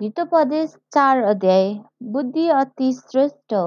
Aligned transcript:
हितोपदेश 0.00 0.70
चार 0.94 1.22
अध्याय 1.24 1.68
बुद्धि 2.12 2.46
अति 2.50 2.90
श्रेष्ठ 2.92 3.52
हो 3.54 3.66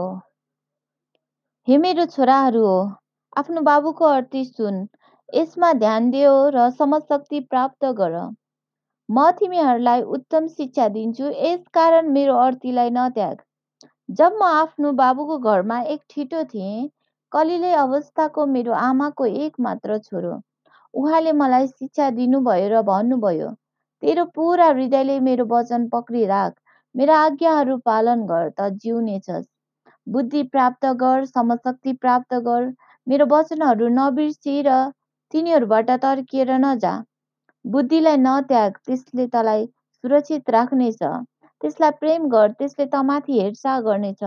हे 1.67 1.77
मेरो 1.77 2.05
छोराहरू 2.05 2.63
हो 2.65 2.79
आफ्नो 3.37 3.61
बाबुको 3.67 4.05
अर्थी 4.05 4.43
सुन 4.45 4.81
यसमा 5.29 5.71
ध्यान 5.75 6.09
दियो 6.11 6.33
र 6.55 6.69
समशक्ति 6.79 7.39
प्राप्त 7.51 7.85
गर 7.99 8.17
म 9.09 9.29
तिमीहरूलाई 9.37 10.01
उत्तम 10.15 10.47
शिक्षा 10.55 10.87
दिन्छु 10.95 11.29
यस 11.29 11.61
कारण 11.73 12.09
मेरो 12.13 12.35
अर्थीलाई 12.39 12.89
नत्याग 12.97 13.37
जब 14.09 14.35
म 14.41 14.49
आफ्नो 14.55 14.91
बाबुको 14.99 15.37
घरमा 15.51 15.79
एक 15.89 16.01
ठिटो 16.09 16.43
थिएँ 16.49 16.89
कलिलै 17.31 17.71
अवस्थाको 17.77 18.45
मेरो 18.51 18.73
आमाको 18.81 19.29
एक 19.45 19.55
मात्र 19.61 19.97
छोरो 20.01 20.35
उहाँले 20.93 21.31
मलाई 21.39 21.67
शिक्षा 21.69 22.09
दिनुभयो 22.19 22.67
र 22.71 22.83
भन्नुभयो 22.87 23.49
तेरो 24.03 24.23
पुरा 24.33 24.65
हृदयले 24.69 25.19
मेरो 25.27 25.45
वचन 25.51 25.87
पक्रिराख 25.89 26.53
मेरा 26.95 27.15
आज्ञाहरू 27.19 27.77
पालन 27.85 28.25
गर 28.27 28.49
त 28.49 28.67
जिउनेछस्। 28.81 29.45
बुद्धि 30.07 30.41
प्राप्त 30.55 30.85
गर 30.99 31.23
समशक्ति 31.27 31.93
प्राप्त 32.03 32.33
गर। 32.47 32.67
मेरो 33.07 33.25
वचनहरू 33.31 33.87
नबिर्सी 33.93 34.55
र 34.67 34.75
तिनीहरूबाट 35.33 35.89
तर्किएर 36.03 36.51
नजा। 36.65 36.91
बुद्धिलाई 37.65 38.17
नत्याग 38.17 38.77
त्यसले 38.85 39.25
तँलाई 39.35 39.65
सुरक्षित 39.65 40.49
राख्नेछ। 40.57 40.99
त्यसलाई 41.01 41.91
प्रेम 42.01 42.27
गर 42.35 42.51
त्यसले 42.59 42.85
तमाथि 42.93 43.39
हेरचाह 43.39 43.79
गर्नेछ। 43.87 44.23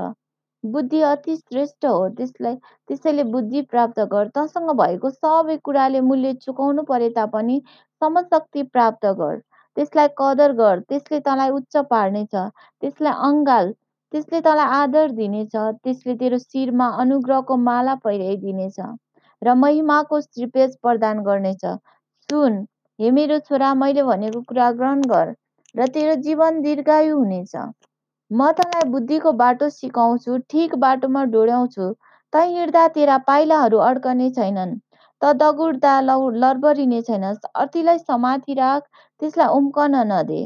बुद्धि 0.64 1.00
अति 1.11 1.37
श्रेष्ठ 1.37 1.87
हो 1.87 2.09
त्यसलाई 2.16 2.56
त्यसैले 2.89 3.25
बुद्धि 3.37 3.62
प्राप्त 3.70 4.00
गर। 4.14 4.28
तँसँग 4.34 4.75
भएको 4.80 5.11
सबै 5.11 5.56
कुराले 5.64 6.00
मूल्य 6.09 6.34
चुकाउनु 6.42 6.83
परे 6.91 7.09
तापनि 7.20 7.61
समशक्ति 8.02 8.62
प्राप्त 8.75 9.06
गर। 9.23 9.41
त्यसलाई 9.77 10.09
कदर 10.19 10.52
गर 10.60 10.80
त्यसले 10.88 11.20
तँलाई 11.29 11.51
उच्च 11.59 11.77
पार्नेछ 11.91 12.34
त्यसलाई 12.34 13.12
अँगाल 13.28 13.73
त्यसले 14.12 14.41
तँलाई 14.47 14.66
आदर 14.80 15.11
दिनेछ 15.19 15.56
त्यसले 15.56 16.14
तेरो 16.22 16.39
शिरमा 16.39 16.89
अनुग्रहको 17.05 17.56
माला 17.69 17.95
पहिराइदिनेछ 18.06 18.80
र 19.42 19.55
महिमाको 19.61 20.20
श्रीपेज 20.20 20.77
प्रदान 20.83 21.22
गर्नेछ। 21.28 21.64
सुन 22.28 22.56
हे 22.98 23.11
मेरो 23.19 23.39
छोरा 23.47 23.72
मैले 23.83 24.03
भनेको 24.08 24.41
कुरा 24.48 24.70
ग्रहण 24.80 25.00
गर 25.12 25.33
र 25.75 25.86
तेरो 25.95 26.14
जीवन 26.27 26.61
दीर्घायु 26.62 27.17
हुनेछ। 27.17 27.55
म 28.30 28.50
तँलाई 28.58 28.91
बुद्धिको 28.91 29.33
बाटो 29.39 29.69
सिकाउँछु 29.77 30.39
ठिक 30.50 30.75
बाटोमा 30.84 31.25
डोर्याउँछु 31.33 31.86
तँ 32.33 32.45
हिँड्दा 32.50 32.86
तेरा 32.97 33.17
पाइलाहरू 33.30 33.78
अड्कने 33.86 34.30
छैनन्। 34.36 34.78
त 35.23 35.33
दगुर्दा 35.41 35.93
लरबरिने 36.09 37.01
छैनस्। 37.09 37.51
अर्थीलाई 37.63 37.99
समाति 38.01 38.55
राख 38.61 38.89
त्यसलाई 39.23 39.57
उम्कन 39.59 40.01
नदे। 40.13 40.43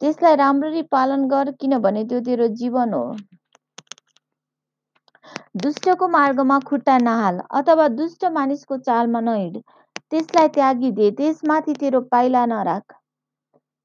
त्यसलाई 0.00 0.36
राम्ररी 0.40 0.82
पालन 0.94 1.26
गर 1.32 1.50
किनभने 1.60 2.04
त्यो 2.12 2.20
तेरो 2.30 2.48
जीवन 2.62 2.98
हो। 2.98 3.04
दुष्टको 5.62 6.08
मार्गमा 6.08 6.58
खुट्टा 6.68 6.96
नहाल 7.00 7.38
अथवा 7.60 7.88
दुष्ट 7.96 8.24
मानिसको 8.34 8.78
चालमा 8.84 9.20
नहिँड। 9.26 9.58
त्यसलाई 10.12 10.48
त्यागिदे 10.54 11.10
त्यसमाथि 11.18 11.74
तेरो 11.80 12.00
पाइला 12.12 12.44
नराख। 12.50 12.98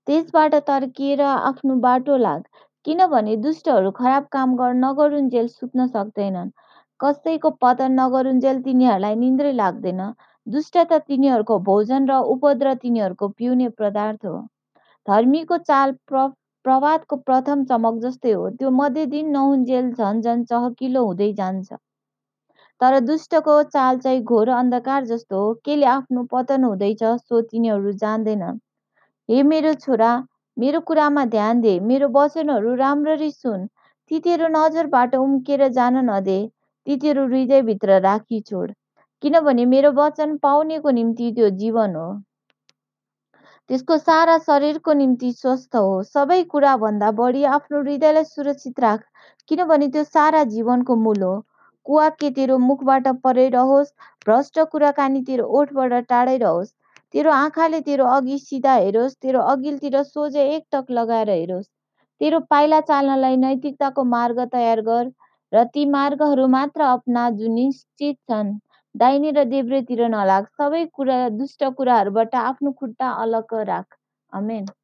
त्यसबाट 0.07 0.55
तर्किएर 0.67 1.21
आफ्नो 1.29 1.75
बाटो 1.81 2.17
लाग 2.19 2.43
किनभने 2.85 3.35
दुष्टहरू 3.43 3.91
खराब 3.95 4.27
काम 4.31 4.55
गर्न 4.57 4.83
नगरुन्जेल 4.85 5.47
सुत्न 5.53 5.87
सक्दैनन्। 5.91 6.51
कसैको 7.01 7.49
पतन 7.63 7.99
नगरुन्जेल 7.99 8.61
तिनीहरूलाई 8.63 9.15
निन्द्रै 9.21 9.51
लाग्दैन। 9.59 10.01
दुष्ट 10.47 10.77
त 10.77 10.99
तिनीहरूको 11.07 11.57
भोजन 11.69 12.07
र 12.09 12.19
उपद्र 12.33 12.73
तिनीहरूको 12.81 13.29
पिउने 13.37 13.69
पदार्थ 13.81 14.25
हो। 14.25 14.37
धर्मीको 15.07 15.57
चाल 15.63 15.93
प्र 16.07 16.27
प्रभातको 16.65 17.17
प्रथम 17.27 17.63
चमक 17.65 18.01
जस्तै 18.01 18.31
हो। 18.31 18.49
त्यो 18.57 18.71
मध्य 18.79 19.05
दिन 19.13 19.31
नहुन्जेल 19.31 19.87
झन् 19.93 20.21
झन् 20.21 20.43
चहकिलो 20.45 21.05
हुँदै 21.05 21.29
जान्छ। 21.33 21.79
तर 22.81 22.99
दुष्टको 23.07 23.55
चाल 23.69 23.99
चाहिँ 23.99 24.21
घोर 24.23 24.49
अन्धकार 24.51 25.05
जस्तो 25.05 25.41
हो। 25.41 25.53
केले 25.65 25.85
आफ्नो 25.93 26.23
पतन 26.31 26.63
हुँदैछ 26.63 27.03
सो 27.03 27.41
तिनीहरू 27.49 27.91
जान्दैनन्। 28.03 28.61
हे 29.29 29.43
मेरो 29.43 29.73
छोरा 29.81 30.11
मेरो 30.57 30.79
कुरामा 30.87 31.25
ध्यान 31.25 31.61
दे। 31.61 31.79
मेरो 31.89 32.07
वचनहरू 32.15 32.73
राम्ररी 32.75 33.29
सुन। 33.31 33.67
ती 34.11 34.19
तेरो 34.19 34.47
नजरबाट 34.51 35.15
उम्केर 35.15 35.67
जान 35.73 35.97
नदे। 36.09 36.39
ती 36.87 36.95
तेरो 36.97 37.25
हृदयभित्र 37.27 37.99
राखी 38.01 38.39
छोड। 38.41 38.73
किनभने 39.23 39.65
मेरो 39.65 39.91
वचन 39.97 40.35
पाउनेको 40.43 40.89
निम्ति 40.91 41.31
त्यो 41.35 41.49
जीवन 41.61 41.95
हो। 41.95 42.09
त्यसको 43.69 43.97
सारा 43.97 44.37
शरीरको 44.45 44.93
निम्ति 44.93 45.31
स्वस्थ 45.33 45.75
हो। 45.75 46.01
सबै 46.03 46.41
कुराभन्दा 46.53 47.11
बढी 47.19 47.43
आफ्नो 47.57 47.81
हृदयलाई 47.81 48.23
सुरक्षित 48.23 48.79
राख 48.79 49.03
किनभने 49.49 49.87
त्यो 49.95 50.03
सारा 50.03 50.43
जीवनको 50.55 50.95
मूल 51.05 51.21
हो। 51.23 51.33
कुवा 51.85 52.09
के 52.19 52.29
तेरो 52.31 52.57
मुखबाट 52.57 53.07
परै 53.23 53.47
रहोस् 53.49 53.93
भ्रष्ट 54.25 54.59
कुराकानी 54.71 55.21
तेरो 55.29 55.45
ओठबाट 55.59 55.93
टाढै 56.09 56.37
रहोस्। 56.37 56.73
तेरो 57.13 57.31
आँखाले 57.31 57.79
तेरो 57.87 58.05
अघि 58.17 58.37
सिधा 58.39 58.73
हेरोस् 58.75 59.15
तेरो 59.21 59.39
अघिल्तिर 59.53 60.01
सोझै 60.03 60.45
एकटक 60.49 60.91
लगाएर 60.91 61.29
हेरोस्। 61.29 61.67
तेरो 62.21 62.39
पाइला 62.49 62.79
चाल्नलाई 62.89 63.35
नैतिकताको 63.37 64.03
मार्ग 64.11 64.39
तयार 64.53 64.81
गर। 64.87 65.09
र 65.51 65.63
ती 65.69 65.85
मार्गहरू 65.91 66.47
मात्र 66.49 66.81
अपना 66.89 67.29
जुन 67.35 67.53
निश्चित 67.53 68.17
छन्। 68.25 68.51
दाहिने 68.95 69.31
र 69.33 69.43
देब्रेतिर 69.47 70.03
नलाग। 70.09 70.47
सबै 70.55 70.83
कुरा 70.93 71.17
दुष्ट 71.35 71.63
कुराहरूबाट 71.75 72.35
आफ्नो 72.41 72.71
खुट्टा 72.77 73.09
अलग 73.21 73.53
राख। 73.67 73.97
अमेन 74.33 74.65